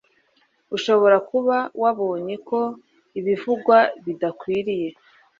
ushobora 0.75 1.17
kuba 1.29 1.57
wabonye 1.81 2.35
ko 2.47 2.59
ibivugwa 3.19 3.77
bidakwiriye 4.05 4.87